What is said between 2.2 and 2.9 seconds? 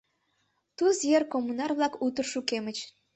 шукемыч.